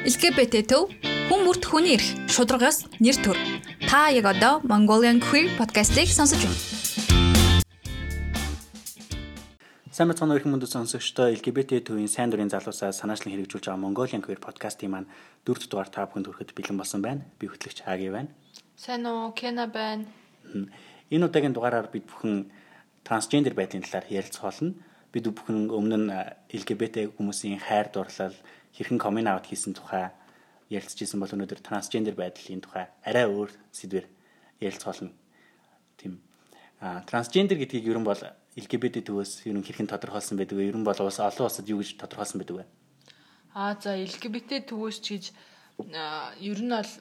[0.00, 0.88] LGBT төв
[1.28, 3.36] хүн бүрт хүний эрх шударгаас нэр төр.
[3.84, 6.56] Та яг одоо Mongolian Queer podcast-ийг сонсож байна.
[9.92, 14.40] Сайн мэцхан өрхөн мөндөд сонсогчдоо LGBT төвийн сайн дурын залуусаа санаачлан хэрэгжүүлж байгаа Mongolian Queer
[14.40, 15.10] podcast-ийн маань
[15.44, 17.28] дөрөвд дугаар та бүхэнд хүрэхэд бэлэн болсон байна.
[17.36, 18.32] Би хөтлөгч Хаги байна.
[18.80, 20.08] Сайн уу, Кена байна.
[21.12, 22.48] Энэ удаагийн дугаараар бид бүхэн
[23.04, 24.80] трансгендер байдлын талаар ярилцах болно.
[25.12, 26.08] Бид бүхэн өмнө нь
[26.56, 28.32] LGBT хүмүүсийн хайр дурлал
[28.74, 30.10] хэрхэн комин аут хийсэн тухай
[30.70, 34.06] ярилцж исэн бол өнөөдөр трансгендер байдлын тухай арай өөр сэдвэр
[34.62, 35.10] ярилцах болно.
[35.98, 36.22] Тийм.
[36.80, 38.22] А трансгендер гэдгийг ер нь бол
[38.56, 40.70] LGBT төвөөс ер нь хэрхэн тодорхойлсон байдаг вэ?
[40.70, 42.64] Ер нь бол улс олон улсад юу гэж тодорхойлсон байдаг вэ?
[43.54, 45.24] Аа за LGBT төвөөс ч гэж
[46.38, 46.92] ер нь бол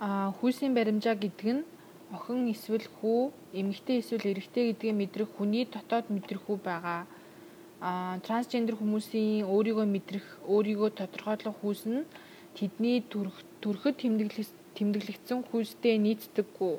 [0.00, 1.62] аа хүйсийн баримжаа гэдэг нь
[2.10, 7.08] охин эсвэл хүү, эмэгтэй эсвэл эрэгтэй гэдгээ мэдрэх хүний дотоод мэдрэх үү байгаа а
[7.80, 12.04] трансгендер хүмүүсийн өөрийгөө мэдрэх, өөрийгөө тодорхойлох хүйс нь
[12.52, 13.96] тэдний төрөхөд
[14.76, 16.76] тэмдэглэгдсэн хүйстэй нийцдэггүй.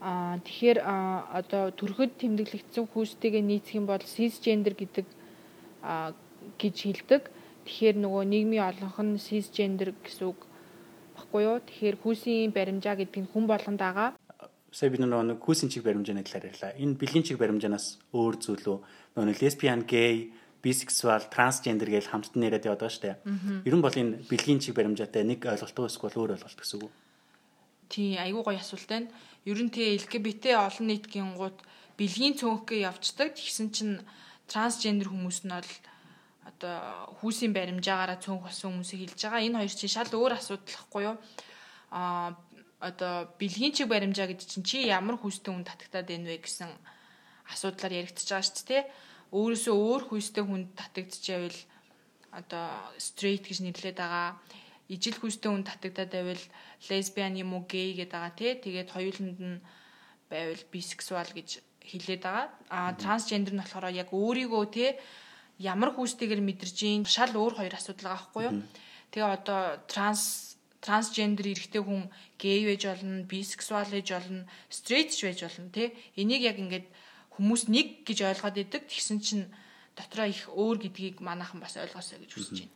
[0.00, 0.78] А тэгэхээр
[1.38, 5.06] одоо төрөхөд тэмдэглэгдсэн хүйстэйгээ нийцэх юм бол сисгендер гэдэг
[6.60, 7.22] гэж хэлдэг.
[7.68, 10.40] Тэгэхээр нөгөө нийгмийн олонх нь сисгендер гэсэн үг
[11.12, 11.58] баггүй юу?
[11.60, 14.16] Тэгэхээр хүйсийн баримжаа гэдэг нь хүн болгонд байгаа
[14.74, 16.74] сая бид нэг хүүсийн чиг баримжааны талаар ярьлаа.
[16.74, 18.78] Энэ бэлгийн чиг баримжаанаас өөр зүйл үү?
[19.14, 20.34] Нөгөө лесбиан, гей,
[20.66, 23.16] бисексуал, трансгендер гэж хамтд нь яриад яваад байгаа шүү дээ.
[23.70, 26.92] Ер нь бол энэ бэлгийн чиг баримжаатай нэг ойлголттой эсвэл өөр ойлголт гэсэн үг үү?
[27.86, 29.14] Тий, айгүй гоё асуулт байна.
[29.46, 31.58] Ер нь тэгээ LGBT олон нийтгийн гууд
[31.94, 33.38] бэлгийн цөөнхгөө явцдаг.
[33.38, 34.02] Тэгсэн чинь
[34.50, 35.72] трансгендер хүмүүс нь бол
[36.50, 39.46] одоо хүүсийн баримжаагаараа цөөнх болсон хүмүүсийг хэлж байгаа.
[39.46, 41.16] Энэ хоёр чинь шал өөр асуудал гэхгүй юу?
[41.92, 42.34] Аа
[42.84, 46.70] одоо бэлгийн чиг баримжаа гэдэг чинь чи ямар хүстэй хүн татагтаад байна вэ гэсэн
[47.48, 48.82] асуудлаар яригдчихэж байгаа шүү дээ.
[49.32, 51.60] Өөрөөсөө өөр хүстэй хүнд татагдчихвэл
[52.36, 52.66] одоо
[53.00, 54.36] straight гэж нэрлэдэг байгаа.
[54.92, 56.44] Ижил хүстэй хүн татагдаад байвал
[56.88, 58.52] lesbian юм уу gay гэдэг байгаа тий.
[58.60, 59.58] Тэгээд хоёуланд нь
[60.28, 62.46] байвал bisexual гэж хэлээд байгаа.
[62.68, 64.90] А трансгендер нь болохоор яг өөрийгөө тий
[65.58, 68.54] ямар хүстэйгээр мэдэрж ийн шал өөр хоёр асуудал байгаа байхгүй юу.
[69.14, 70.53] Тэгээ одоо транс
[70.84, 75.96] трансгендер эрэгтэй хүн гей байж болно, бисексуал байж болно, стрейт ч байж болно тий.
[76.20, 76.86] Энийг яг ингээд
[77.40, 78.84] хүмүүс нэг гэж ойлгоод идэг.
[78.84, 79.48] Тэгсэн чинь
[79.96, 82.74] дотроо их өөр гэдгийг манайхан бас ойлгосоо гэж хүсэж байна.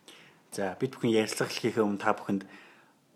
[0.56, 2.48] За бид бүхэн ярилцлага хийхээ өмнө та бүхэнд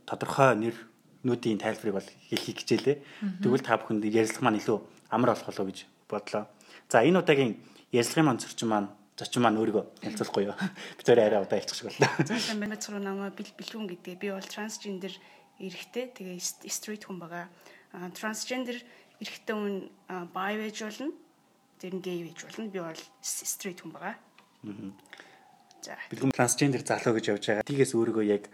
[0.05, 0.77] тодорхой нэр
[1.25, 2.97] нүүдийн тайлбарыг бол хэлхийг хичээлээ.
[3.41, 5.79] Тэгвэл та бүхэнд ярилцлага маань илүү амар болох болов уу гэж
[6.11, 6.45] бодлоо.
[6.93, 7.57] За энэ удаагийн
[7.97, 8.93] ярилцлагын маань зөрчин маань
[9.23, 10.57] зочин маань өөрийгөө ялцуулахгүй юу.
[10.99, 12.11] Би зөв арай удаа хэлчих шиг боллоо.
[12.27, 14.19] За манай царуу намаа бил бэлгүүн гэдэг.
[14.19, 15.15] Би бол трансгендер
[15.63, 16.11] эрэгтэй.
[16.11, 17.47] Тэгээ стрит хүн байгаа.
[18.19, 18.83] Трансгендер
[19.23, 19.75] эрэгтэй хүн
[20.35, 21.15] бай байж болно.
[21.79, 22.67] Тэр нь гей байж болно.
[22.67, 24.17] Би бол стрит хүн байгаа.
[25.87, 25.95] За.
[26.11, 27.69] Бэлгүүн трансгендер залуу гэж явж байгаа.
[27.71, 28.51] Тгээс өөрийгөө яг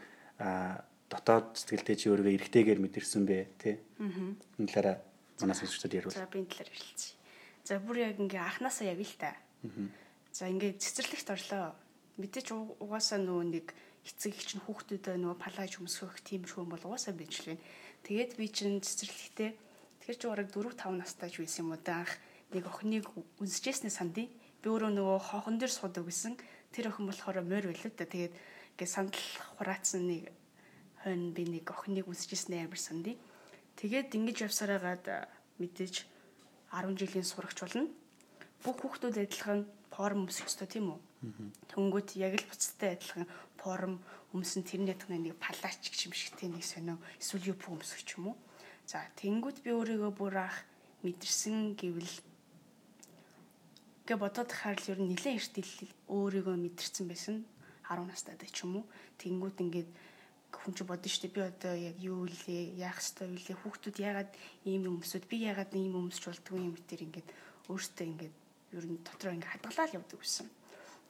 [1.08, 3.80] дотоод сэтгэлдээ чи өөрийгөө эрэгтэйгээр мэдэрсэн бэ, тий?
[3.96, 4.36] Аа.
[4.60, 4.96] Энэ талаараа
[5.40, 6.12] манай сонсогчдод ярил.
[6.12, 7.16] За би энэ талаар хэлцгээе.
[7.64, 9.32] За бүр яг ингээ анханасаа яг л та.
[9.64, 9.88] Аа
[10.38, 11.74] За ингээд цэцэрлэгт орлоо.
[12.22, 13.66] Мэдээч угаасаа нөгөө нэг
[14.06, 17.58] эцэг их чинь хүүхдүүдээ нөгөө палаж өмсгөх тийм шүүн бол угаасаа бичлээ.
[18.06, 19.50] Тэгээд би чинь цэцэрлэгтээ
[19.98, 22.22] тэр чи ураг 4 5 настай ч байсан юм уу даах
[22.54, 23.10] нэг охиныг
[23.42, 26.38] үнсэжсэний сандыг би өөрөө нөгөө хоохон дээр суудаг гэсэн
[26.70, 28.06] тэр охин болохоор морь байлаа да.
[28.06, 28.34] Тэгээд
[28.78, 29.26] ингээд сандал
[29.58, 30.30] хураацсан нэг
[31.02, 33.18] хойно би нэг охиныг үнсэжсэний амар сандыг.
[33.74, 35.02] Тэгээд ингэж явсараагаад
[35.58, 36.06] мэдээж
[36.70, 37.90] 10 жилийн сурагч болно.
[38.62, 39.66] Бүх хүүхдүүд адилхан
[39.98, 41.00] форм өмсөх ёстой тийм үү?
[41.74, 43.26] Тэнгүүт яг л буцтай адилхан
[43.58, 43.98] форм
[44.30, 48.30] өмсөн тэрний ятганы нэг палач гэх юм шигтэй нэг сонио эсвэл юп өмсөх ч юм
[48.30, 48.36] уу.
[48.86, 50.62] За тэнгүүт би өөрийгөө бүр ах
[51.02, 52.14] мэдэрсэн гэвэл
[54.06, 57.42] гэ бодоод тахаар л ер нь нэлээд эртэл өөрийгөө мэдэрсэн байсан
[57.90, 58.84] 10 настай ч юм уу.
[59.18, 59.90] Тэнгүүт ингээд
[60.54, 64.30] хүн ч бодно шүү дээ би одоо яг юу илээ яах ёстой вэ хүүхдүүд яагаад
[64.64, 67.28] ийм юм өмсөд би яагаад ийм өмсч болдгоо юм битэр ингээд
[67.68, 68.36] өөртөө ингээд
[68.72, 70.48] ер нь дотроо ингээ хадгалаад явдаг гэсэн.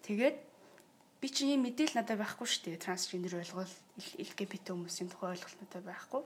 [0.07, 0.37] Тэгээд
[1.19, 2.85] би чинь ийм мэдээлэл надад байхгүй шүү дээ.
[2.85, 6.23] Трансгендер ойлгол LGBT хүмүүсийн тухай ойлголт надад байхгүй.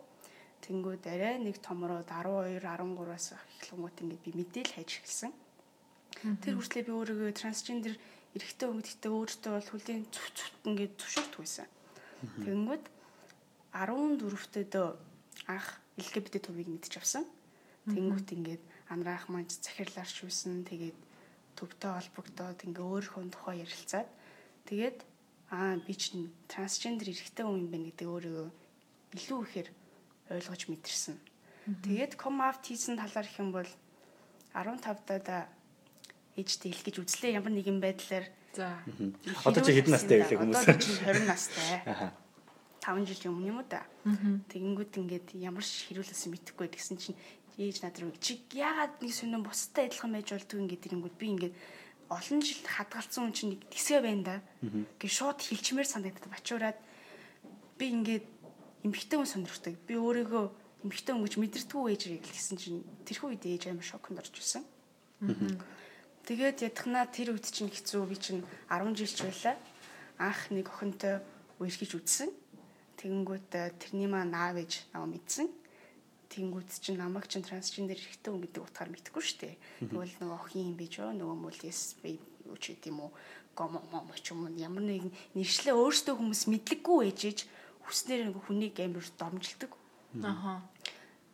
[0.63, 3.27] Тэнгүүд арай нэг томроод 12 13-аас
[3.65, 5.33] эхлэнгүүт ингээ би мэдээлэл хайж эхэлсэн.
[6.45, 7.95] Тэр хүртлээр би өөрийгөө трансгендер
[8.37, 11.69] эрэгтэй өнгөдөгтэй өөртөө бол хүлийн зүв зүвт ингээ зөвшөөрдөг байсан.
[12.47, 12.85] Тэнгүүд
[13.73, 14.89] 14-т дөө
[15.51, 15.69] анх
[15.99, 17.25] LGBT төвийг мэдчих авсан.
[17.89, 18.63] Тэнгүүт ингээд
[18.93, 20.63] анраах маань захирлаарч үйсэн.
[20.69, 20.97] Тэгээд
[21.63, 24.11] төвтэй холбогдоод ингээ өөрийнхөө тухай ярилцаад
[24.67, 24.99] тэгээд
[25.55, 28.49] аа би чинь трансгендер эрэгтэй хүн юм байна гэдэг өөрийгөө
[29.23, 29.69] илүү ихээр
[30.35, 31.17] ойлгож мэдэрсэн.
[31.87, 33.71] Тэгээд come out хийсэн талаар их юм бол
[34.51, 35.47] 15 даа
[36.35, 38.77] ээжтэй хэлэх гэж үзлээ ямар нэгэн байдлаар За.
[39.45, 40.61] Одоо чи хэдэн настай вэ хүмүүс?
[40.61, 41.81] Одоо чи 20 настай.
[41.89, 42.13] Аха.
[42.85, 43.81] 5 жилийн өмнө юм уу да.
[44.05, 47.17] Тэгэнгүүт ингээд ямар ч хэрүүлсэн мэдэхгүй тэгсэн чинь
[47.59, 51.55] ээж над руу чи яагаад нэг сонин бустай адилхан байж болдгүй ингээд ирэнгүүт би ингээд
[52.13, 54.37] олон жил хадгалсан хүн чинь нэг тэсгэ байна да.
[55.01, 56.79] Гэ шууд хилчмээр санагдаад бачуураад
[57.79, 58.27] би ингээд
[58.85, 59.75] эмхтэй хүн сонирхдаг.
[59.89, 60.45] Би өөрийгөө
[60.85, 64.65] эмхтэй хүн гэж мэдэрдэггүй ээжийг гэсэн чинь тэрхүү үед ээж амар шоконд орж ирсэн.
[66.27, 69.57] Тэгээд ядахнаа тэр үед чинь хэцүү би чинь 10 жил ч байлаа.
[70.19, 71.23] Анх нэг охинтой
[71.59, 72.31] үерхэж үдсэн.
[72.99, 75.51] Тэгэнгүүт э, тэрний маа наав ээж наваа мэдсэн.
[76.33, 79.57] Тэнгүүд чинь намайг чинь трансгендер эрэгтэй хүн гэдэг утгаар мэдгүй шүү дээ.
[79.85, 81.13] Тэгвэл нөгөө охин юм биш үү?
[81.13, 82.17] Нөгөө мөлс би
[82.49, 83.11] юу ч гэдэм үү?
[83.53, 87.39] Гомо момо ч юм уу ямар нэгэн нэршлээ өөрсдөө хүмүүс мэдлэггүй ээжэж
[87.85, 89.73] хүснээр нөгөө хүнийг амар домжилдог.
[90.25, 90.65] Аха.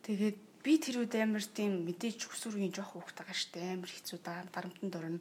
[0.03, 5.19] Тэгээд би тэр үед амар тийм мэдээж өсвөргийн жоох байгаа штэ амар хэцүү дарамтанд орно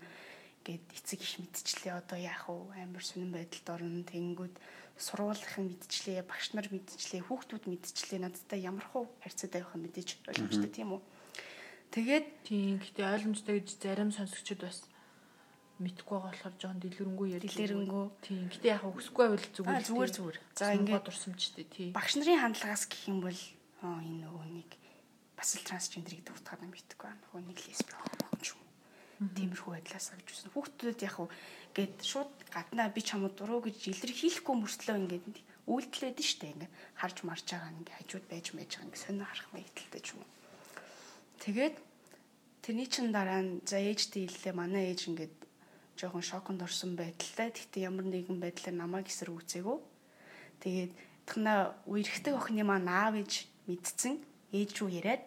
[0.66, 4.54] гэд эцэг их мэдчихлээ одоо яах вэ амар сонирн байдалд орно тэнгүүд
[4.98, 10.70] сургуулийнхын мэдчлээ багш нар мэдчлээ хүүхдүүд мэдчлээ надтай ямар хуу харьцаатай байх нь мэдээж ойлгомжтой
[10.74, 11.02] тийм үү
[11.94, 12.76] тэгээд Тийм.
[12.82, 14.84] Гэтэ ойлгомжтой гэж зарим сонсогчид бас
[15.78, 18.06] мэдгүй байгаа болохоор жоон дэлгэрэнгүй ярьж Дэлгэрэнгүй.
[18.24, 18.44] Тийм.
[18.50, 19.84] Гэтэ яг үсгүй байвал зүгээр.
[19.86, 20.38] Зүгээр, зүгээр.
[20.58, 21.88] За, ингээд- дурсамжтэй тий.
[21.94, 23.40] багш нарын хандлагаас гэх юм бол
[23.86, 24.70] аа энэ нөгөө нэг
[25.38, 27.22] бас л трансгендер гэдэг утгаар нь мэдхгүй байна.
[27.30, 28.27] Нөгөө нэг лесби уу.
[29.18, 30.54] Тиймэрхүү байдлаас гэж үсэн.
[30.54, 31.28] Хүүхдүүд яг уу
[31.74, 35.26] гээд шууд гаднаа би чамд дуруу гэж илэрхийлэхгүй мөртлөө ингээд
[35.66, 39.48] үйлдэл байдаг штэ ингээд харж марж байгаа ингээд хажууд байж байж байгаа ингээд сонио харах
[39.50, 40.30] маягдaltaй ч юм уу.
[41.42, 41.76] Тэгээд
[42.62, 45.34] тэрний чин дараа нь за ээжтэй хэллээ манай ээж ингээд
[45.98, 47.50] жоохон шоконд орсон байдалтай.
[47.50, 49.78] Гэхдээ ямар нэгэн байдлаар намайг эсрэг үзээгөө.
[50.62, 50.92] Тэгээд
[51.26, 54.14] тхна үерхдэг охины маань аав ээж мэдсэн
[54.54, 55.22] ээж рүү яриад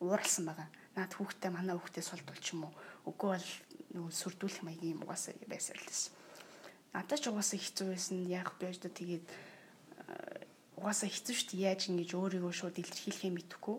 [0.00, 0.70] ууралсан байгаа.
[0.98, 2.74] Наад хүүхдээ манай хүүхдээ сулдвал ч юм уу.
[3.06, 3.48] Үгүй бол
[3.94, 6.10] нөгөө сүрдүүлэх маягийн юм угаасаа байсан л дэс.
[6.90, 8.26] Надад ч угаасаа хэцүү байсан.
[8.26, 10.42] Яг би өөдөө тэгээд э,
[10.82, 11.62] угаасаа хэцүү шүү дээ.
[11.70, 13.78] Яаж ингэж өөрийгөө шууд илэрхийлэхээ мэдэхгүй.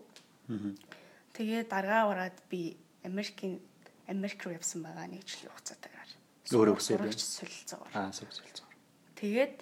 [1.36, 3.60] Тэгээд даргаа ураад би Америкийн
[4.08, 6.10] Америк руу явсан байгаа нэг жилийн хугацаатайгаар.
[6.50, 6.76] Өөрөө?
[6.80, 7.92] Сурагч солилцоогоор.
[7.94, 8.66] Аа сүлцэлцээ.
[9.20, 9.54] Тэгээд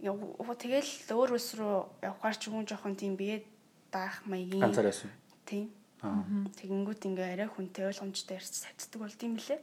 [0.00, 3.44] яв- тэгэл өөр ус руу явахаар ч юм уу жоохон тийм бие
[3.92, 5.10] даах маягийн Ганцаар байсан.
[5.44, 5.68] тийм.
[6.02, 9.62] Тэгэнгүүт ингээ арай хүнтэй ойлгомжтой ярьж сацдаг болд юм лээ.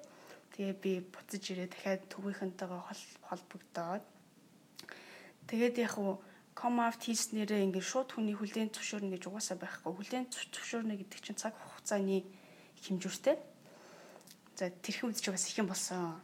[0.56, 4.04] Тэгээ би буцаж ирээ дахиад төвийнхэнтэйгээ хол холбогдоод
[5.52, 6.24] тэгээд яг уу
[6.56, 9.92] ком аут хийснээрээ ингээ шууд хүний хүлээн зөвшөөрнө гэж угаасаа байхгүй.
[9.92, 12.24] Хүлээн зөв- зөвшөөрнө гэдэг чинь цаг хугацааны
[12.88, 13.36] хэмжүүртэй.
[14.56, 16.20] За тэрхэн ч бас их юм болсон.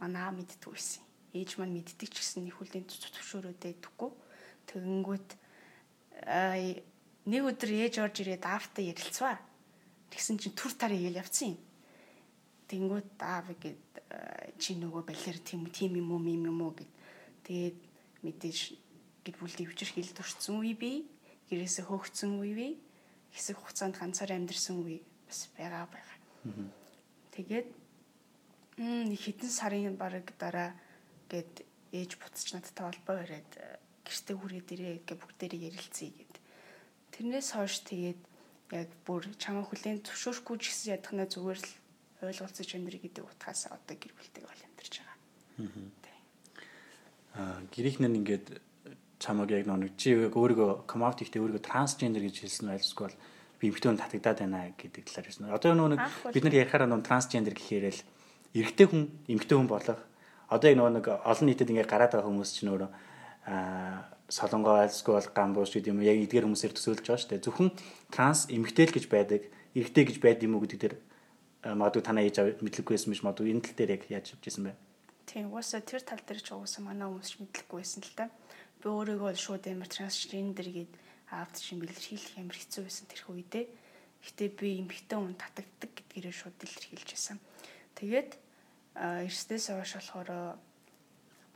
[0.00, 1.04] Манаа мэддэг байсан.
[1.32, 4.10] Ээж маань мэддэг ч гэсэн хүлээн зөв- зөвшөөрөөдэй гэдэггүй.
[4.72, 5.28] Тэгэнгүүт
[6.24, 6.56] аа
[7.28, 9.36] нэг өдөр ээж орж ирээд аавтай ярилцваа.
[10.08, 11.60] Тэгсэн чинь түр тар игээл явцсан юм.
[12.72, 16.92] Тэнгүүд аав гээд э, чи нөгөө балер тийм тийм юм уу юм юм уу гэд.
[17.44, 17.78] Тэгээд
[18.24, 18.58] мэдээж
[19.24, 21.04] гэд бүлдий өвчр хил турцсан үе би
[21.52, 22.68] гэрээсээ хөөгцсөн үе би
[23.32, 26.16] хэсэг хугацаанд ганцаар амьдэрсэн үе бас байгаа байгаа.
[27.36, 27.68] Тэгээд
[28.80, 30.72] нэг хэдэн сарын бараг дараа
[31.28, 36.34] гээд ээж буцаж надтай холбоо бариад э, гэртээ хүрээд ирээ гэ бүгдээрээ ярилцъя гэд.
[37.18, 38.20] Тэрнээс хойш тэгээд
[38.78, 41.70] яг бүр чамаа хүлээн зөвшөөрөхгүй ч гэсэн ядахна зүгээр л
[42.30, 45.18] ойлголцож амьдрий гэдэг утгаас одоо гэр бүлтэйгээ бол амьдарч байгаа.
[47.34, 48.46] Аа гэрийнхэн нь ингээд
[49.18, 53.18] чамаг яг нэг чи өөрийгөө комаут ихтэй өөрийгөө трансгендер гэж хэлсэн байлсгүй бол
[53.58, 55.50] би эмхтэн татагдаад байна гэдэг талаар хэлсэн.
[55.50, 58.02] Одоо нөгөө нэг бид нар ярихаараа нөгөө трансгендер гэхээр л
[58.54, 59.98] эрэгтэй хүн эмхтэн хүн болох
[60.46, 62.90] одоо яг нөгөө нэг олон нийтэд ингээд гараад байгаа хүмүүс чинь өөрөө
[63.50, 67.44] аа солонгоо айлсгүй бол гамбууш гэдэг юм яг эдгээр хүмүүсээр төсөөлж байгаа шүү дээ.
[67.48, 67.68] Зөвхөн
[68.12, 69.42] транс эмхтэл гэж байдаг,
[69.72, 70.94] эрэгтэй гэж байд юм уу гэдэг дээр
[71.64, 74.44] аа, магадгүй танаа ээж аваа мэдлэггүй байсан биш магадгүй энэ тал дээр яг яаж явж
[74.44, 74.76] исэн бэ?
[75.24, 78.28] Тийм угаасаа тэр тал дээр ч угаасаа манай хүмүүс ч мэдлэхгүй байсан л та.
[78.84, 80.92] Би өөрийгөө л шууд амар трансгендер гээд
[81.32, 83.64] аавд чинь бэлэрхийлэх амар хэцүү байсан тэр үедээ.
[84.28, 87.36] Гэтэ би эмхтэн хүн татагддаг гэдгээрээ шууд илэрхийлж байсан.
[87.96, 88.30] Тэгээд
[88.96, 90.28] а, эртнээс хойш болохоор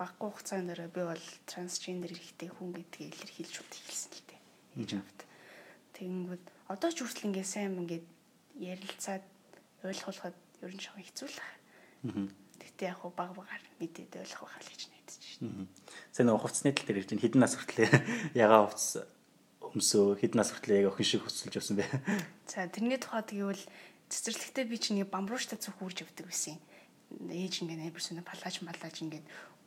[0.02, 4.40] баггүй хугацаанд дараа би бол трансгендер эрэгтэй хүн гэдгийг илэрхийлж шууд хэлсэн л дээ.
[4.82, 5.20] Ээж авд.
[5.94, 6.44] Тэгэнгүүт
[6.74, 8.06] одоо ч хүртэл ингээ сайн ингээд
[8.58, 9.24] ярилцаад
[9.86, 12.34] ойлгуулахад ер нь жоохон хэцүү л байна.
[12.58, 15.70] Гэтэ яг баг багаар мэдээд ойлгох байхаа л гэж найдаж шин.
[16.10, 17.10] Сайн нөгөө хувцсны тал дээр ирж.
[17.14, 17.90] Хэдэн нас хүртлээ
[18.42, 19.02] ягаа хувцс
[19.62, 21.86] өмсөө хэдэн нас хүртлээ яг охин шиг хөсөлж явсан бэ?
[22.50, 23.64] За тэрний тухайд гэвэл
[24.10, 26.62] цэцэрлэгтээ би чинь нэг бамбууштай цүх үрж явдаг байсан юм.
[27.32, 29.22] Ээж ингээ нейбер сүнэ палаж малаж ингээ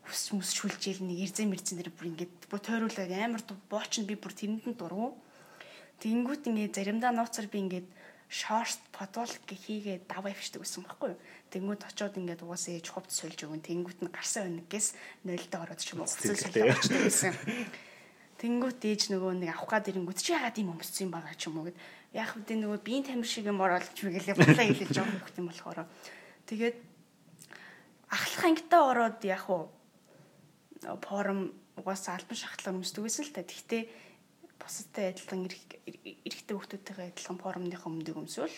[0.06, 4.14] хүс мүс шүлжээл нэг эрзэн мэрзэн дээр бүр ингээ бо тойруулаад амар бооч нь би
[4.14, 5.18] бүр тэрэнд нь дургу.
[6.00, 7.84] Тэнгүүт ингээ заримдаа нууцаар би ингээ
[8.30, 11.22] шорт подвол хийгээ даваа ивчдэг гэсэн байхгүй юу.
[11.54, 14.88] Тэнгүүд очоод ингээд угаасаа ээж хувц сольж өгөн тэнгүүд нь гарсан өнөгөөс
[15.26, 17.34] 0-д ороод ч юм уу уцал сольж өгчдөг гэсэн.
[18.42, 21.56] Тэнгүүд ээж нөгөө нэг авах гад ирэнгүүт чи яагаад ийм өмссөн юм байгаа ч юм
[21.62, 21.78] уу гэд
[22.18, 25.80] яг хэвдээ нөгөө биеийн тамир шиг юм оролж мэгэл бутлаа хэлж байгаа хөх юм болохоор
[26.50, 26.78] тэгээд
[28.12, 29.72] ахлах ангитай ороод яг уу
[31.02, 33.44] форум угаасаа альбан шахтлаар өмсдөг гэсэн л та.
[33.44, 33.84] Гэхдээ
[34.60, 38.58] бусадтай адилхан эрэгтэй хүмүүстэйгээ адилхан форумныхаа өмнөд өмсвөл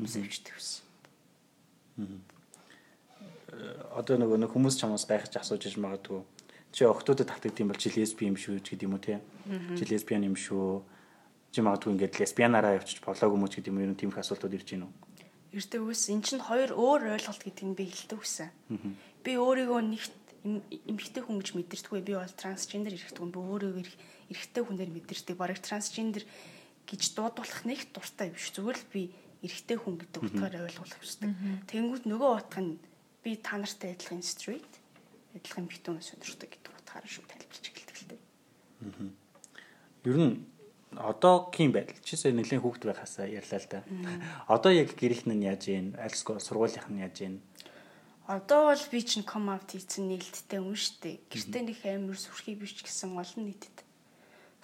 [0.00, 0.82] өмсөвчтэй байсан.
[3.96, 6.20] Одоо нөгөө нэг хүмүүс чамаас гайхаж асууж иж магадгүй.
[6.76, 9.24] Чи охтуудад татдаг юм бол чи лесби юм шүү гэдэг юм уу те?
[9.78, 10.84] Чи лесбиан юм шүү.
[11.54, 14.76] Чи магадгүй ингээд лесбианаараа явчих болоогүй мөч гэдэг юм ер нь тийм их асуултууд ирж
[14.76, 14.94] байна уу?
[15.56, 16.12] Ирдэг ус.
[16.12, 18.52] Эн чинь хоёр өөр ойлголт гэдэг нь би хэлдэг үсэн.
[19.24, 22.00] Би өөрийгөө нэгт эмэгтэй хүн гэж мэдэрдэггүй.
[22.06, 23.34] Би бол трансгендер эрэгтэй хүн.
[23.34, 23.84] Би өөрийгөө
[24.30, 25.36] эрэгтэй хүнээр мэдэрдэг.
[25.36, 26.24] Бараг трансгендер
[26.86, 28.54] гэж дуудуулах нэг дуртай биш.
[28.54, 29.02] Зүгээр л би
[29.42, 31.30] эрэгтэй хүн гэдэг утгаараа ойлгуулах хүсдэг.
[31.70, 32.78] Тэнгүүд нөгөө утга нь
[33.22, 34.72] би та нартай адилхан street
[35.36, 38.22] адилхан эмэгтэй хүн сонирхдаг гэдэг утгаараа шүү тайлбарч эхэлдэг л дээ.
[40.06, 40.34] Ер нь
[40.96, 43.80] одоогийн байдал чи сая нэлийн хүүхд байхасаа ярьлаа л да.
[44.48, 47.34] Одоо яг гэрийнх нь яаж ийн, альско сургуулийнх нь яаж ийн
[48.26, 51.22] Одоо бол би чинь come out хийсэн нээлттэй юм штэ.
[51.30, 53.86] Гэртээ нэг амар сүрхий биш гэсэн олон нийтэд.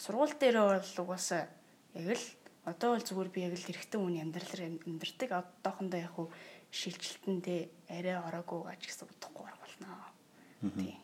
[0.02, 1.47] Сургууль дээр бол угаасаа
[1.95, 2.26] яг л
[2.66, 5.31] одоо бол зүгээр би яг л эрэгтэй хүний амьдралаар амьдардаг.
[5.62, 6.26] Одоохондоо яг хуу
[6.75, 10.11] шилжилтэндээ арай ороогүй гаж гэсэн утгагүй болно.
[10.83, 10.99] Тий.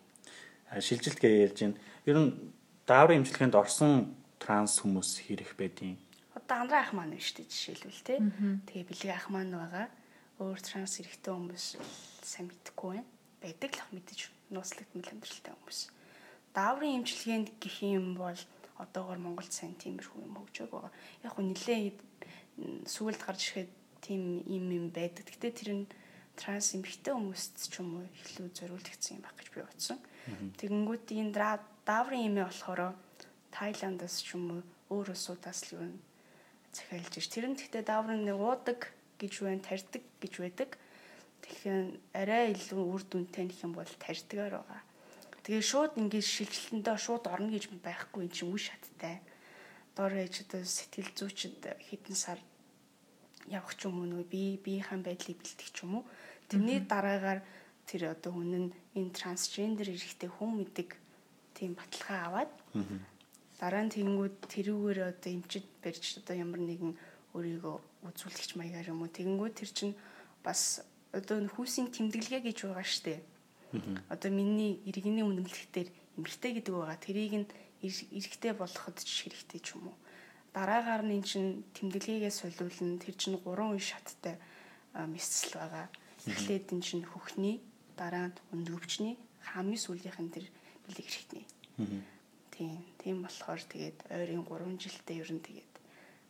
[0.82, 1.78] Шилжилт гэж ярьж байна.
[2.10, 2.30] Ер нь
[2.90, 5.94] дааврын имчилгээнд орсон транс хүмүүс хэрэг байдیں۔
[6.34, 8.18] Одоо андраа ах маань шүү дээ жишээлбэл тий.
[8.66, 9.86] Тэгээ бэлэг ах маань байгаа.
[10.42, 11.66] Өөр транс эрэгтэй хүмүүс
[12.28, 13.08] сайн мэдэхгүй байна.
[13.40, 14.20] Байдаг л ах мэдээж
[14.52, 15.80] нууцлагдмал амьдралтай хүмүүс.
[16.52, 18.40] Дааврын имчилгээнд гэх юм бол
[18.76, 20.92] одоогоор Монголд сайн тиймэрхүү юм хөгжөөг байгаа.
[21.24, 21.80] Яг хөө нилээ
[22.84, 23.72] сүүлд гарч ирэхэд
[24.04, 25.26] тийм юм юм байдаг.
[25.26, 25.84] Гэтэ тэр нь
[26.38, 29.98] транс эмхтэй хүмүүст ч юм уу илүү зориулагдсан юм байх гэж би бодсон.
[30.60, 31.34] Тэгэнгүүт энэ
[31.82, 32.94] дааврын имээ болохоор
[33.50, 34.62] Тайландаас ч юм уу
[34.94, 35.84] өөр улсуудаас л юу
[36.70, 37.26] захиалж ир.
[37.26, 40.70] Тэр нь гэхдээ дааврын нэг уудаг гэж байна, тарьдаг гэж байдаг.
[41.42, 41.78] Тэгэхээр
[42.14, 44.82] арай илүү үр дүнтэй нөх юм бол тарьдгаар байгаа.
[45.44, 49.16] Тэгээ шууд ингээд шилжилтэндээ шууд орно гэж байхгүй юм чинь үе шаттай.
[49.96, 52.38] Дор ээж одоо сэтгэл зүйчэд хэдэн сар
[53.48, 56.04] явах ч юм уу би биеийн байдлыг бэлтгэх ч юм уу.
[56.52, 57.40] Тэрний дараагаар
[57.88, 61.00] тэр одоо хүн нь энэ трансгендер эрэгтэй хүн мэдэг
[61.56, 62.52] тийм баталгаа аваад
[63.56, 66.92] дараа нь тэгэнгүүт тэрүүгээр одоо эмчид барьж одоо ямар нэгэн
[67.32, 67.76] өөрийгөө
[68.12, 69.94] үзүүлэгч маягаар юм уу тэгэнгүүт тэр чинь
[70.44, 73.20] бас одоо хүүсийн тэмдэглэгээ гэж байгаа штэ.
[74.12, 75.88] Одоо миний иргэний үнэмлэхтэр
[76.20, 76.98] эмгтэй гэдэг байгаа.
[77.00, 77.48] Тэрийг нь
[77.84, 79.96] эрэгтэй болгоход ч хэрэгтэй ч юм уу.
[80.52, 83.00] Дараагаар нь эн чин тэмдэглэгээ солиулна.
[83.00, 84.36] Тэр чин гурван үе шаттай
[84.92, 85.86] мэсэл байгаа.
[86.28, 87.60] Эхлээд эн чин хөхний,
[87.96, 89.16] дараа нь өндөвчний,
[89.52, 90.44] хамгийн сүүлийнх нь тэр
[90.84, 91.46] бэлэг хэрэгтний.
[92.52, 92.84] Тийм.
[93.00, 95.74] Тийм болохоор тэгээд ойрын 3 жилдээ ер нь тэгээд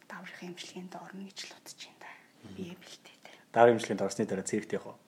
[0.06, 2.10] даврын хэмжлэгэнд орно гэж л бодож байна.
[2.54, 3.17] Бие бэлтээ
[3.52, 4.98] дааврын имчилгээнд орсны дараа цэрэгт явах уу?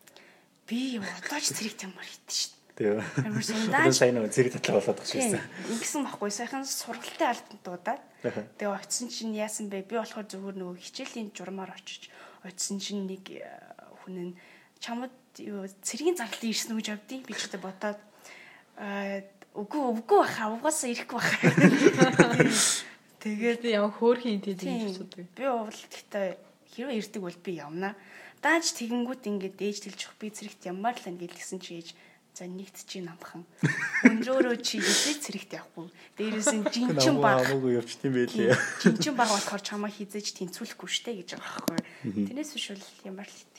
[0.67, 2.55] Би одоо ч цэрэгт ямар хийдэж шин.
[2.81, 3.05] Тийм.
[3.45, 3.93] Сундаа.
[3.93, 5.43] Сайн нэг цэрэг татлаа болоод багш байсан.
[5.69, 8.03] Ингэсэн баггүй сайхан сургалтын альбанд дуудаад.
[8.57, 9.85] Тэгээ очисон чинь яасан бэ?
[9.85, 12.09] Би болохоор зүгээр нөгөө хичээлийн журмаар очиж
[12.41, 13.45] очисон чинь нэг э,
[14.01, 14.39] хүн нь
[14.81, 18.01] чамд юу цэргийн зарлалын ирсэн үгэж авдیں۔ Би ч гэдэг бодоод
[18.81, 19.21] аа
[19.53, 21.37] үгүй үгүй баха угаасаа ирэхгүй баха.
[23.21, 25.29] Тэгээд ямар хөөрхийн тийм юм асуудаг.
[25.37, 26.29] Би бол гэхдээ
[26.73, 27.93] хэрвээ ирдэг бол би явна.
[28.41, 31.93] Дааж тэгэнгүүт ингээд ээж тэлжих би зэрэгт ямар л ангил гэсэн чи ээж
[32.33, 33.45] за нэгт чи намхан.
[34.09, 35.93] Өндрөөрөө чи эсээ зэрэгт явахгүй.
[36.17, 37.45] Дээрээс нь жинчин баг.
[37.45, 38.57] Хамаагүй явчих тийм байлээ.
[38.81, 41.79] Жинчин баг болохоор чамаа хизээж тэнцвүүлэхгүй штэ гэж байгаа байхгүй.
[42.33, 43.57] Тэрнээс биш бол ямар л хит.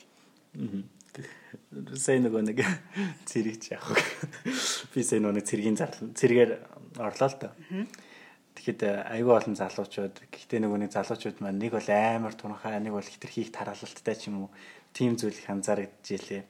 [1.94, 2.58] Сайн нөгөө нэг
[3.30, 4.02] цэрэгч явах.
[4.96, 6.50] Би сайн нөгөө цэргийн зарлал цэргээр
[6.98, 7.54] орлоо л та.
[8.52, 13.04] Тэгэхэд айгүй олон залуучууд гэхдээ нөгөө нэг залуучууд маань нэг бол амар тунхай, нэг бол
[13.04, 14.48] хитрхийх тархалттай ч юм уу
[14.92, 16.42] тийм зүйл их анзаарэгдэж илээ.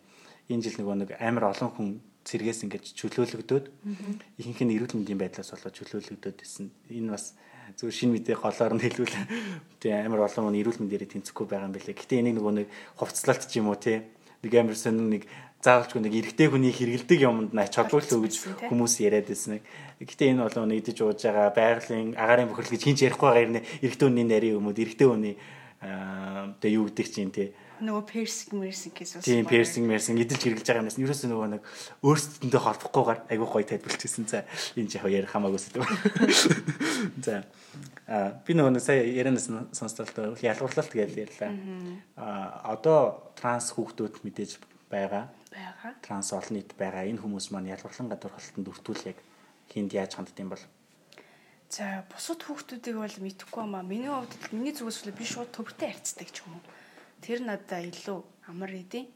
[0.50, 1.88] Энэ жил нөгөө нэг амар олон хүн
[2.26, 3.66] цэргээс ингэж чөлөөлөгдөөд
[4.38, 6.71] ихэнх нь эрүүл мэндийн байдлаас болоод чөлөөлөгдөөд исэн.
[6.90, 7.38] Энэ бас
[7.78, 9.16] зүгээр шинэ мэдээ голоор нь хэлвэл
[9.78, 11.99] тийм амар олон хүн эрүүл мэндээрээ тэнцэхгүй байгаа юм билээ.
[11.99, 12.68] Гэтэ энийг нөгөө нэг
[12.99, 14.02] хувцлалт ч юм уу тий
[14.42, 15.23] нэг амар сонин нэг
[15.62, 18.35] заавалчгүй нэг эрэгтэй хүний хэрэгэлдэг юмд нач чадварлаа гэж
[18.66, 19.62] хүмүүс яриад байсан.
[20.02, 24.07] Гэтэ энэ бол нэгдэж ууж байгаа байгалийн агаарын бохирол гэж хинч ярихгүй байгаа юм эрэгтэй
[24.11, 25.35] хүний нарийн өмөд эрэгтэй хүний
[26.59, 27.49] тэгээ юу гэдэг чинь тий
[27.83, 31.62] нөгөө персик мерсик гэсэн Тийм персинг мерсинг эдэлж хэрэглэж байгаа юмнаас ерөөсөө нөгөө нэг
[32.07, 34.25] өөрсдөндөө холбохгүйгээр айгүй гоё тайлбарлчихсан.
[34.31, 34.47] За
[34.78, 35.83] энэ яг ярих хамаагүй зүйл.
[37.26, 37.42] За
[38.07, 41.50] а би нөгөө нэг сая ярианаас сонстолтой ялгуурлалт гэж ярьлаа.
[42.14, 44.62] А одоо транс хүүхдүүд мэдээж
[44.93, 45.25] байгаа.
[45.49, 45.93] байгаа.
[46.05, 47.09] Транс олон нийт байгаа.
[47.09, 49.19] Энэ хүмүүс маань ялгуурлан гадуурхалтанд өртүүл яг
[49.73, 50.65] хинд яаж хандд юм бол
[51.73, 53.81] За бусад хүүхдүүдийг бол мэдэхгүй маа.
[53.81, 56.65] Миний хувьд л миний зүгээс л би шууд төвтэй харьцдаг ч юм уу.
[57.25, 58.21] Тэр надаа илүү
[58.53, 59.09] амар идэв.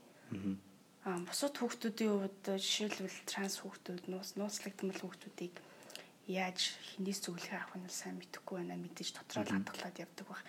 [1.05, 5.53] Аа бусад хүүхдүүдийн хувьд жишээлбэл транс хүүхдүүд, нууц нууцлагдмал хүүхдүүдийг
[6.33, 8.81] яаж хинээс зөвлөхөө авах нь сайн мэдэхгүй байна.
[8.81, 10.41] Мэдээж дотроо л хадгалаад явдаг баг.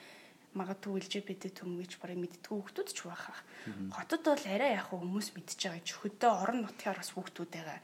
[0.55, 3.43] Магадгүй LGBT түмгэж барыг мэддэггүй хүүхдүүд ч байх.
[3.91, 7.79] Хотод бол арай вэ хүмүүс мэдчихэж байгаа ч хөдөө орон нутгаар бас хүүхдүүд байгаа.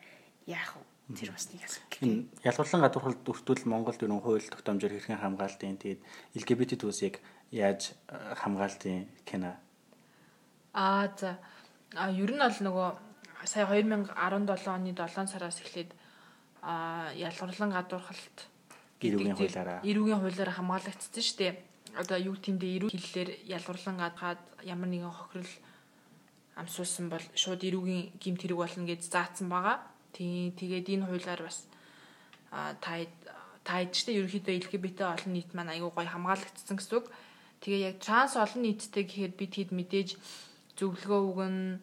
[0.48, 0.84] Яах вэ?
[1.20, 1.94] Тэр бас нэг асуулт.
[2.00, 6.02] энэ ялгуурлан гадуурхалт өртүүл Монголд ерөн хууль тогтоомжоор хэрхэн хамгаалтын тэгээд
[6.40, 7.20] LGBT төсийг
[7.52, 9.60] яаж э, хамгаалтын кино
[10.74, 11.38] Аа за.
[11.94, 12.90] А ер нь бол нөгөө
[13.46, 15.94] сая 2017 оны 7 сараас эхлээд
[16.66, 18.38] а ялгарлан гадуурхалт
[19.04, 19.80] Эрүүгийн гэдэг хуулиараа.
[19.86, 21.54] эрүүгийн хуулиараа хамгаалагдсан шүү дээ.
[21.94, 25.54] Одоо юу гэмдэ эрүү хэллэр ялгарлан гадгаад ямар нэгэн хохирол
[26.58, 29.78] амсуулсан бол шууд эрүүгийн гимт хэрэг болно гэж заасан байгаа.
[30.14, 31.66] Тийм тэгээд энэ хуулиар бас
[32.82, 32.92] та
[33.64, 37.08] та ичтэй ерөнхийдөө LGBT олон нийт маань аягүй гоё хамгаалагдсан гэсэн үг.
[37.64, 40.10] Тэгээ яг транс олон нийттэй гэхээр бид хэд мэдээж
[40.78, 41.80] зөвлөгөө өгнө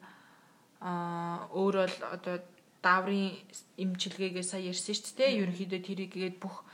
[0.80, 2.36] а өөр бол одоо
[2.84, 3.36] дааврын
[3.80, 5.40] эмчилгээгээ сая ярьсан шүү дээ.
[5.40, 6.64] Ерөнхийдөө тэрийгээд бүх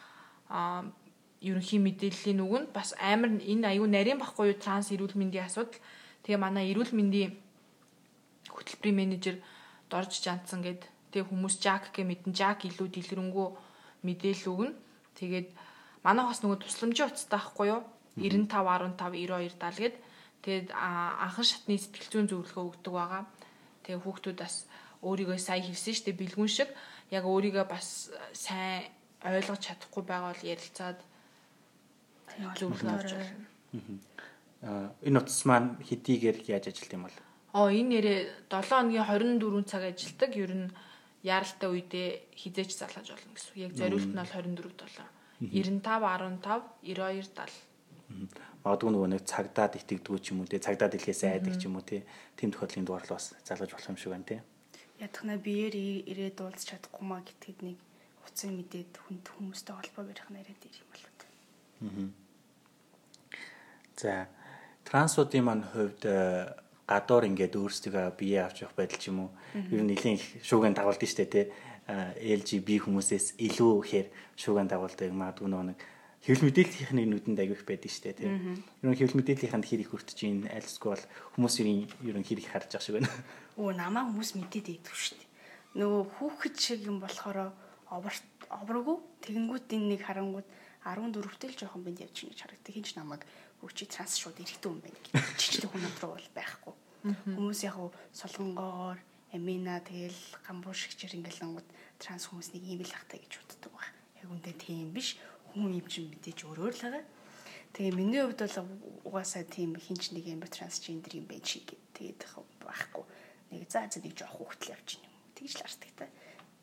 [0.51, 0.87] а
[1.47, 5.79] ерөнхий мэдээллийн үг нь бас амар энэ аюу нарийн баггүй юу транс эрүүл мэндийн асуудал.
[6.27, 7.33] Тэгээ манай эрүүл мэндийн
[8.51, 9.37] хөтөлбөрийн менежер
[9.91, 10.83] дорж жантсан гэд
[11.15, 13.49] тэгээ хүмүүс жак гэ мэдэн жак илүү дэлгэрэнгүй
[14.07, 14.75] мэдээлэл өгнө.
[15.19, 15.49] Тэгээд
[16.03, 17.83] манай бас нөгөө тусламжийн утастай байхгүй юу?
[18.17, 19.97] 95 15 92 70 гэд
[20.43, 23.23] тэгээд анхан шатны сэтгэл зүйн зөвлөгөө өгдөг байгаа.
[23.85, 24.67] Тэгээ хүүхдүүд бас
[25.05, 26.71] өөрийгөө сайн шүү дээ бэлгүн шиг
[27.13, 28.89] яг өөрийгөө бас сайн
[29.23, 30.99] ойлгож чадахгүй байгаа бол ярилцаад
[32.59, 33.47] зөвлөгөө авч болно.
[34.63, 37.17] А, энэ утас маань хэдийгээр яаж ажилт юм бол
[37.57, 38.21] Оо энэ нэрээ
[38.53, 40.31] 7 хоногийн 24 цаг ажилдаг.
[40.37, 40.69] Ер нь
[41.25, 43.57] яаралтай үедээ хизээч залгаж болно гэсэн.
[43.65, 45.09] Яг зориулт нь бол 24 7.
[45.41, 46.45] 95 15
[46.85, 47.67] 92 70.
[48.63, 51.87] магадгүй нөгөө нэг цагдаад итгэдэггүй ч юм уу те цагдаад илхээс айдаг ч юм уу
[51.87, 52.07] те
[52.39, 54.37] тийм тохиолдлын дугаар л бас залгаж болох юм шиг байна те
[55.03, 55.75] Ядахна биеэр
[56.09, 57.79] ирээд уулз чадахгүй маа гэтгэд нэг
[58.27, 61.13] уцын мэдээд хүнд хүмүүстэй холбоо барих арай дээр юм болоо.
[63.97, 64.29] За
[64.85, 66.53] трансуудын маань хувьд э,
[66.87, 69.31] гадуур ингээд өөрсдөө бие авч явах байдал ч юм уу?
[69.57, 71.51] Ер нь нэлийн их шууган дагуулдаг штэ те.
[71.87, 75.79] А, LGB хүмүүсээс илүү ихээр шууган дагуулдаг магадгүй нэг
[76.23, 78.31] хэвлэл мэдээллийнхний нүдэнд агих байдаг штэ те.
[78.31, 81.05] Ер нь хэвлэл мэдээллийнхэнд хэр их хүртэж ийн альсгүй бол
[81.35, 83.11] хүмүүс ер нь хэр их харж байгаа шиг байна.
[83.59, 85.31] Өө намаа хүмүүс мэдээд идэх шүү дээ.
[85.83, 87.51] Нөгөө хүүхэд шиг юм болохоор
[87.91, 90.47] оварт овргүй тэгэнгүүт энэ нэг харангууд
[90.87, 92.75] 14-тэл жоохон бинд явж ингэж харагддаг.
[92.75, 93.23] Хинч намайг
[93.67, 95.15] өчи транс шууд эрэхтэн юм байна гэж.
[95.37, 96.75] Жижиг хүн руу бол байхгүй.
[97.35, 98.99] Хүмүүс яг уу солонгоор
[99.35, 103.93] амина тэгэл гамбуу шигчээр ингээл ангууд транс хүмүүс нэг ийм л ахтай гэж боддог баг.
[104.23, 105.19] Яг үндэ тийм биш.
[105.53, 107.05] Хүн юм чинь мэдээж өөрөөр л байгаа.
[107.77, 112.25] Тэгээ миний хувьд бол угаасаа тийм хинч нэг юм трансгендер юм байна шиг тэгээд
[112.65, 113.05] байхгүй.
[113.53, 115.05] Нэг заа заа нэг жоох хөтл явж юм.
[115.37, 116.07] Тэгж л артдаг та.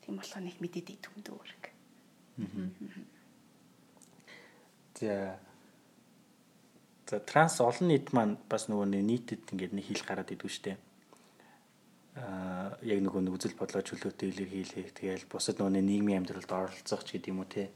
[0.02, 1.64] Тийм болохоор нэг мэдээд идэх юм дөө үрг.
[4.98, 5.38] За.
[7.06, 10.80] За транс олон нийт маань бас нөгөө нэг нийтэд ингээд нэг хил гараад идэв штэ.
[12.16, 17.20] Аа яг нөгөө нэг үзэл бодлоо чөлөөтэй илэрхийлэх тэгэл бусад нөгөө нийгмийн амьдралд оролцох ч
[17.20, 17.68] гэдэг юм уу те.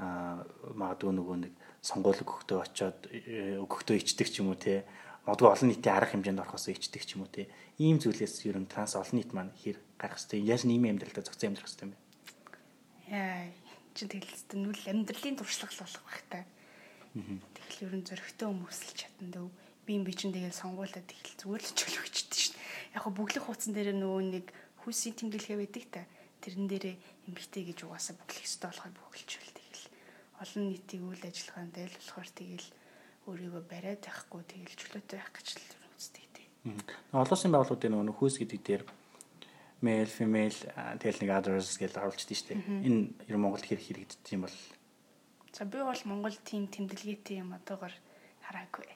[0.00, 0.40] Аа
[0.72, 1.52] магадгүй нөгөө нэг
[1.84, 4.88] сонгууль өгөхдөө очиод э, өгөхдөө ичдэг ч юм уу те.
[5.28, 7.52] Магадгүй олон нийтийн арга хэмжээнд орохосоо ичдэг ч юм уу те.
[7.76, 11.52] Ийм зүйлээс ер нь транс олон нийт маань хэр гарах хэвтэй яаж нийгмийн амьдралдаа зохицон
[11.52, 11.98] амьдрах хэвтэй юм бэ?
[13.12, 13.52] Яа,
[13.92, 16.40] чи тэгэл нүл амьдралын туршлага болох байх та.
[17.16, 19.48] Тэгэл ерөн зөрөгтэй хүмүүсэлж чадна дөө.
[19.86, 22.56] Би юм би чин тэгэл сонгуулаад тэгэл зүгээр л чөлөөгчдөө шин.
[22.92, 24.46] Яг го бүглэх хуудсан дээр нөгөө нэг
[24.84, 26.02] хүсийн тэмдэглэгээ байдаг та.
[26.44, 26.96] Тэрэн дээрээ
[27.30, 29.84] эмбихтэй гэж угаасаа бүглэх ёстой болохоор бүгэлжүүл тэгэл.
[30.42, 32.68] Олон нийтийн үйл ажиллагаанд дээл болохоор тэгэл
[33.26, 35.64] өөрийгөө бариад байхгүй тэгэл чөлөөтэй байх гэж л
[35.96, 36.46] үздэг тий.
[37.16, 38.82] Олон байгууллагуудын нөгөө хүүс гэдэг дээр
[39.82, 40.58] male female
[41.00, 42.86] тэгэл нэг others гэж оруулчихдээ шүү дээ.
[42.86, 44.56] Энэ ер Монголд хэр хэрэгддэг юм бол
[45.56, 47.92] За би бол Монгол тим тэмдэглэгээтэй юм одоогор
[48.44, 48.92] хараагүй.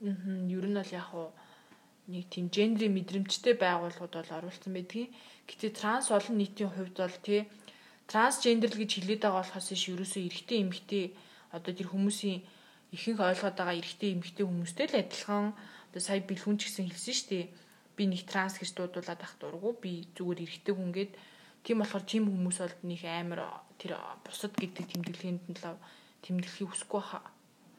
[0.00, 0.48] Мгм.
[0.48, 1.28] Ер нь бол яг уу
[2.08, 5.12] нэг тийм гендрийн мэдрэмжтэй байгууллагууд бол оруулсан байдгийг.
[5.44, 7.44] Гэтэ транс олон нийтийн хувьд бол тий
[8.08, 11.04] трансгендер л гэж хэлээд байгаа болохоос иш ерөөсөө эрэгтэй эмэгтэй
[11.52, 12.40] одоо тэр хүмүүсийн
[12.96, 15.46] ихэнх ойлгоод байгаа эрэгтэй эмэгтэй хүмүүстэй л адилхан
[15.90, 17.46] Одоо сая бэлгүн ч гэсэн хэлсэн шүү дээ.
[17.98, 19.74] Би нэг транс гэж дуудуулаад ах дургу.
[19.74, 21.12] Би зүгээр эргэтэй хүнгээд
[21.64, 23.40] тийм болохоор тийм хүмүүс бол нэг амар
[23.80, 25.76] тэр бусад гэдэг тэмдэглэгийн төлөө
[26.24, 27.24] тэмдэглэхийг хүсэхгүй хаа.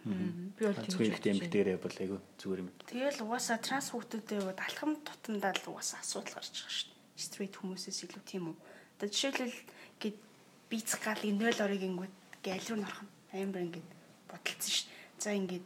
[0.01, 2.69] Би бол Зүгээр ихтэй эмгтээрээ бол айгүй зүгээр юм.
[2.89, 7.21] Тэгэл угаасаа транс хүүхдүүдээ бол алхам тутамдаа л угаасаа асуудал гарч байгаа шүү дээ.
[7.21, 8.57] Стрейт хүмүүсээс илүү тийм үү.
[8.97, 9.57] Одоо жишээлбэл
[10.01, 10.17] гээд
[10.73, 13.89] бийцэх галыг 0 орыг ингүүд гээл рүү норох амар ингээд
[14.25, 15.21] бодолцсон шүү дээ.
[15.21, 15.65] За ингээд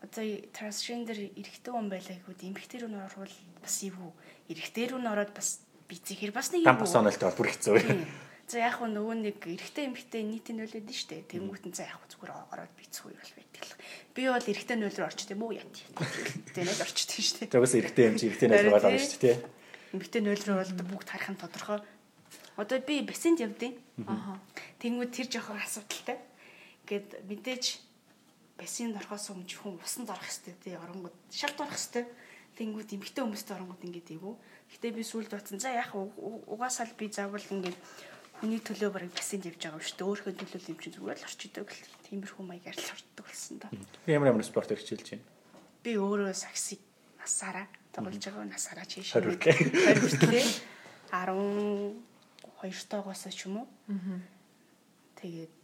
[0.00, 0.24] одоо
[0.56, 4.12] трансгендер эрэгтэй хүн байлаа гэхүүд эмэгтэй рүү н орвол бас эвгүй.
[4.48, 7.76] Эрэгтэй рүү н ороод бас бийцэхэр бас нэг Там бас онолтой бол бүр хэцүү.
[7.80, 8.06] Тийм.
[8.48, 11.20] За яг хөө нөгөө нэг эрэгтэй эмэгтэй нийтийн нөлөөд нь штэ.
[11.28, 13.76] Тэнгүүт нь за яг хөө зүгээр ороод бийцэх үйл байдаг л.
[14.16, 15.68] Би бол эрэгтэй нөл рүү орчтой мүү яа.
[16.56, 17.52] Тэнийг орчтой штэ.
[17.52, 19.36] Тэгээс эрэгтэй юм чи эрэгтэй найз байгаа юм шүү дээ.
[19.92, 21.80] Эмэгтэй нөл рүү бол бүгд харах нь тодорхой.
[22.56, 23.76] Одоо би бассейнд явдیں۔
[24.08, 24.40] Аха.
[24.80, 26.16] Тэнгүүд тэр жоохон асуудалтай.
[26.88, 27.64] Ингээд мэдээж
[28.56, 32.04] бассейнд орохоос өмнө хүн усанд орох хэрэгтэй тий оронгууд шалт орох хэрэгтэй.
[32.58, 34.34] Тэнгүүд эмэгтэй хүмүүстэй оронгууд ингээд эвгүй.
[34.74, 35.62] Гэтэ би сүүлд батсан.
[35.62, 36.10] За яах вэ?
[36.50, 37.78] угаасаа л би заавал ингээд
[38.42, 40.08] хүний төлөө барыг бассейнд явж байгаа юм шүү дээ.
[40.10, 41.82] Өөрийнхөө төлөө юм чинь зүгээр л орчдөг л.
[42.06, 43.70] Тиймэрхүү маягаар л орчдөг болсон да.
[44.06, 45.26] Би ямар ямар спорт хичээлж байна.
[45.86, 46.82] Би өөрөө саксыг
[47.22, 49.14] насаараа тоглож байгаа насаараа чийш.
[49.14, 49.54] 20 хүртлээ.
[49.78, 50.46] 20 хүртлээ
[52.62, 53.68] 12 тоогоос ч юм уу.
[55.18, 55.54] Тэгээд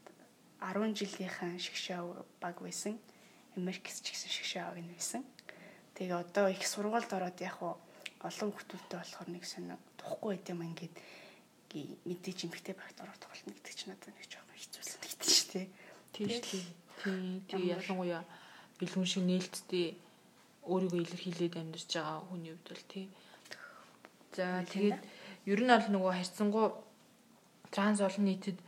[0.62, 2.98] 10 жилийнхэн шгшаа баг байсан.
[3.58, 5.22] Америкс ч гэсэн шгшаа баг байсан.
[5.94, 7.78] Тэгээ одоо их сургуульд ороод яг уу
[8.24, 10.94] олон хүмүүсттэй болохоор нэг сонир тухгүй байт юм ингээд
[11.74, 15.66] мэдээж эмхтэй багт ороод тоглоно гэдэг чинь надад нэг жоохон хэцүүлсэн гэдэг чинь тий.
[16.14, 16.40] Дээ.
[17.02, 17.42] Тийм.
[17.50, 18.22] Тэгээ ялангуяа
[18.78, 19.86] бэлгүн шиг нээлттэй
[20.66, 23.06] өөрийгөө илэрхийлээд амьдарч байгаа хүний хувьд бол тий.
[24.34, 25.00] За тэгээд
[25.50, 26.66] ер нь бол нөгөө харьцангуй
[27.74, 28.58] транс олон нийтэд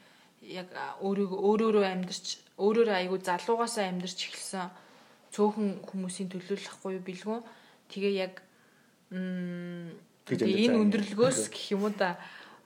[0.43, 0.69] яг
[1.01, 2.27] өөрийгөө өөрөөрөө амьдарч
[2.61, 4.69] өөрөөрөө айгу залуугаасаа амьдарч эхэлсэн
[5.37, 7.45] цөөхөн хүмүүсийн төлөөлөхгүй бэлгүн
[7.93, 8.35] тэгээ яг
[9.13, 9.93] энэ
[10.25, 12.17] байгаа өндөрлгөөс гэх юм уу да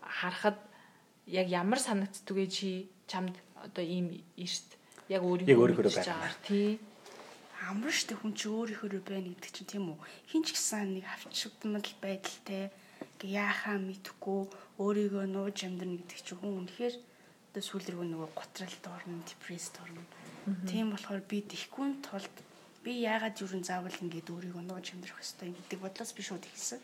[0.07, 0.59] харахад
[1.27, 2.69] яг ямар санагддгүй чи
[3.11, 4.69] чамд одоо ийм эрт
[5.11, 6.79] яг өөрийнхөө байгаагаар тий.
[7.69, 9.99] Амар штэ хүн чи өөрийнхөө байна гэдэг чинь тийм үү.
[10.31, 12.73] Хин ч гэсэн нэг авчигдмал байдалтай
[13.21, 14.41] яахаа мэдхгүй
[14.81, 16.95] өөрийгөө нууж амьдрна гэдэг чинь хүн үнэхээр
[17.51, 20.03] одоо сүүлрүү нөгөө готралд орно, депресд орно.
[20.65, 22.35] Тийм болохоор би тэхгүй тулд
[22.85, 26.81] би яагаад юурын заавал ингэж өөрийгөө нууж ёстой юм гэдэг бодлоос би шууд хэлсэн.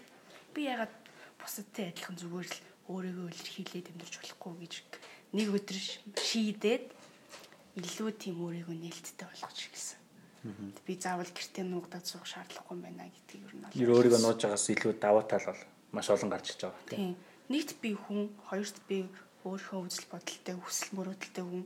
[0.55, 0.93] Би яагаад
[1.41, 2.59] бусадтай адилхан зүгээр л
[2.93, 4.75] өөрийгөө илэрхийлээд амьдрч болохгүй гэж
[5.37, 5.79] нэг өдөр
[6.21, 6.85] шийдээд
[7.77, 9.99] илүү тийм өөрийгөө нээлттэй болгож гисэн.
[10.87, 14.67] Би заавал гэртээ нуугдаад суух шаардлагагүй юм байна гэдгийг ер нь Ер өөрийгөө нууж байгаас
[14.71, 16.87] илүү даваа тал бол маш олон гарч иж байгаа.
[16.87, 16.99] тийм.
[16.99, 17.15] Тийм.
[17.51, 18.97] Нэгт би хүн, хоёрт би
[19.43, 21.65] өөрийнхөө үзэл бодолтой, хүсэл мөрөөдөлтэй хүн.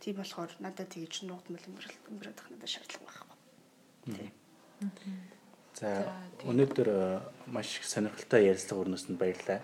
[0.00, 3.31] Тийм болохоор надад тэгж нуугдмал амьдрал амьдрах надад шаардлага байхгүй.
[4.04, 4.30] Тийм.
[5.78, 6.10] За
[6.42, 9.62] өнөөдөр э, маш их сонирхолтой ярилцлага өрнөсөнд баярлалаа.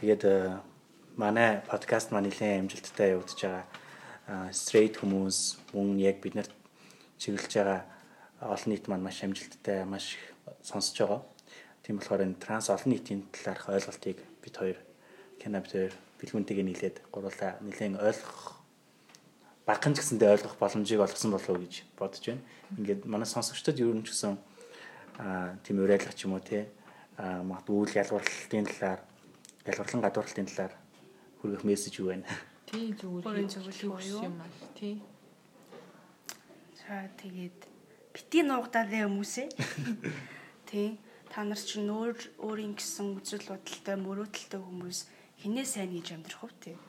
[0.00, 0.58] Тэгээд э,
[1.20, 3.64] манай подкаст маань нэлээд амжилттай явагдаж байгаа.
[4.28, 6.52] э, Straight хүмүүс мөн яг бид нарт
[7.20, 7.84] чиглэж байгаа
[8.40, 10.24] олон нийт маань маш амжилттай маш их
[10.64, 11.20] сонсож байгаа.
[11.84, 14.78] Тийм болохоор энэ транс олон нийтийн талаарх ойлголтыг бид хоёр
[15.38, 18.57] Кена бид хоёр бэлгүнтэйгээ нийлээд гурлаа нэлээд ойлгох
[19.68, 22.42] багхан ч гэсэндээ ойлгох боломжийг олгосон болов уу гэж бодож байна.
[22.80, 24.40] Ингээд манай сонсогчдод ер нь ч гэсэн
[25.20, 26.72] аа тийм уриалга ч юм уу те
[27.20, 29.00] аа магадгүй үйл ялгарлалтын талаар
[29.68, 30.72] ялгарлан гадуурлалтын талаар
[31.44, 32.24] хүргэх мессеж юу байна?
[32.64, 34.24] тий зүгээр буюу?
[34.24, 35.04] юм аа тий
[36.88, 37.68] За тэгээд
[38.16, 39.52] бити нуугдаад бай хүмүүсээ.
[40.72, 40.96] Тийм.
[41.28, 44.98] Та нар чинь өөр өөрийн гэсэн үзэл бодолтой, мөрөөдөлтэй хүмүүс
[45.44, 46.80] хинээ сайн гэж амьдрах уу тийм.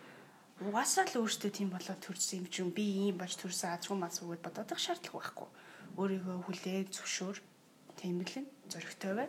[0.59, 4.43] Угаасаа л өөртөө тийм болоод төрсөн юм чинь би ийм болж төрсөн азгүй мас үгээд
[4.43, 5.47] бодох шаардлага байхгүй.
[5.95, 7.37] Өөрийгөө хүлээ зөвшөөр
[8.43, 9.27] нь зөрөгтэй бай.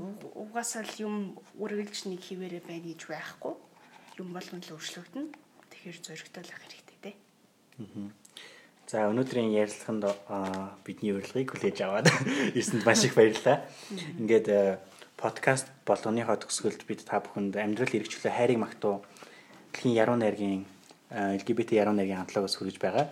[0.00, 1.14] Уг- Угаасаа л юм
[1.60, 3.52] үргэлж нэг хിവэрэ байна гэж байхгүй.
[4.16, 5.26] Юм болгон л өөрчлөгдөн.
[5.76, 7.12] Тэгэхээр зөрөгтэй л байх хэрэгтэй те.
[8.88, 10.08] За өнөөдрийн ярилцлаганд
[10.88, 12.08] бидний урилгыг хүлээж аваад
[12.56, 13.68] ирсэнд маш их баярлалаа.
[14.16, 14.80] Ингээд э,
[15.20, 19.04] подкаст болгоныхоо төгсгөлд бид та бүхэнд амьдрал эрхчлөө хайрыг магтуу
[19.72, 20.64] дэлхийн яруу найргийн
[21.10, 23.06] LGBT яруу найргийн хамтлагаас хүргэж байгаа.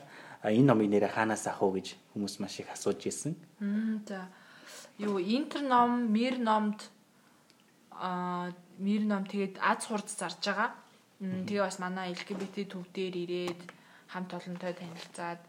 [0.45, 3.35] Энэ номыг нэрээ хаанаас авах уу гэж хүмүүс маш их асууж ирсэн.
[4.09, 4.29] За
[4.99, 6.85] юу интер ном, мир номд
[7.91, 10.71] аа мир ном тэгээд аз хурд зарж байгаа.
[11.21, 13.61] Тэгээ бас манай LGBT төв дээр ирээд
[14.13, 15.41] хамт олонтой танилцаад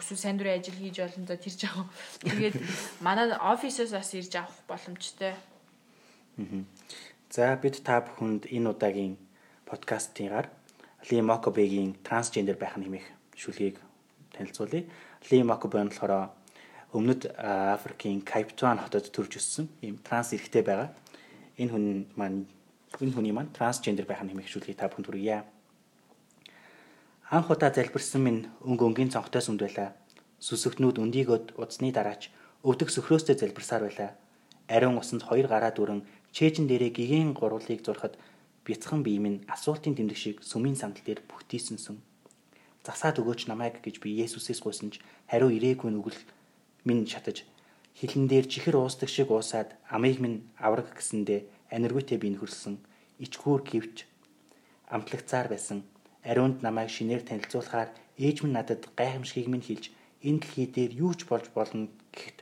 [0.00, 1.90] сайн дурын ажил хийж олондоо тэрж авах.
[2.22, 2.56] Тэгээд
[3.02, 5.34] манай офисоос бас ирж авах боломжтой.
[7.30, 9.18] За бид та бүхэнд энэ удаагийн
[9.66, 10.46] подкастынгаар
[11.10, 13.04] Ли Мокобегийн трансгендер байх нэмэх
[13.36, 13.76] шүлгийг
[14.32, 14.84] танилцуулъя.
[15.30, 16.30] Ли Мокобе нь болохоор
[16.94, 20.90] өмнөд Африкийн Town хотод төрж өссөн ийм транс эрэгтэй байгаа.
[21.58, 21.84] Энэ хүн
[22.16, 22.46] маань
[23.00, 25.44] энэ хүний маань трансгендер байх нь хэмээгшүүлгийг та бүхэн түргийе.
[27.30, 29.98] Анх удаа залбирсан минь өнгө өнгийн цонхтой сүмд байлаа.
[30.38, 32.30] Сүсэгтнүүд өндийгөд удсны дараач
[32.62, 34.10] өвдөх сөхрөөстэй залбирсаар байлаа.
[34.70, 38.14] Ариун усанд хоёр гараа дүрэн чэйжин дээрээ гигийн гурвлыг зурхад
[38.66, 41.96] бяцхан бие минь асуултын тэмдэг шиг сүмийн сандал дээр бүхтийсэнсэн.
[42.82, 44.98] Засаад өгөөч намайг гэж би Есүсээс гуйсан ч
[45.30, 46.18] хариу ирээгүй нүгэл
[46.86, 47.46] минь шатаж
[47.98, 51.40] хилэн дээр чихэр уусдаг шиг уусаад амийг минь авраг гэсэндээ
[51.74, 52.76] аниргүйтэй би нөхөрсөн
[53.24, 53.96] ичгүүр гівч
[54.94, 55.86] амтлагцаар байсан
[56.26, 59.84] ариунд намайг шинээр танилцуулахаар ээж минь надад гайхамшигыг минь хэлж
[60.26, 62.38] энэ дэлхий дээр юу ч болж болно гэхэд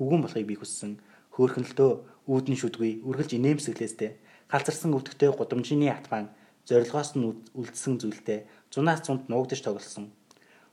[0.00, 0.96] хүгүн болохыг би хүссэн.
[1.36, 1.90] Хөөхнөлтөө
[2.24, 4.10] үүдэн шүдгүй үргэлж инээмсэглээстэй
[4.50, 6.28] галзарсан өвдөгтэй гудамжины атман
[6.66, 10.10] зорилгоос нь үлдсэн зүйлтэй зунаас зунд нуугдж тоглосон.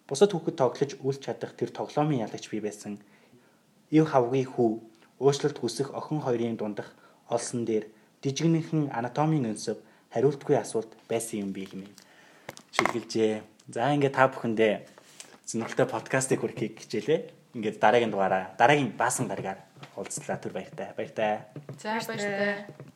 [0.07, 2.97] Бусад хүүхэд тоглож үлч чадах тэр тоглоомын ялагч би байсан.
[3.93, 4.69] Ив хавгийн хүү
[5.19, 6.93] уучлалт хүсэх охин хоёрын дундах
[7.29, 7.85] олсон дээр
[8.21, 9.77] дижигнэхэн анатомийн өнсөв
[10.13, 11.93] хариултгүй асуулт байсан юм би хэмээн
[12.75, 13.41] шилгэлжээ.
[13.73, 14.73] За ингээд та бүхэндээ
[15.45, 17.19] сонирхолтой подкастыг хүргэхийг хичээлээ.
[17.55, 19.59] Ингээд дараагийн дугаараа дараагийн баасан дараагаар
[19.97, 20.93] уулзлаа түр баяртай.
[20.95, 21.33] Баяртай.
[21.81, 22.95] За баяртай.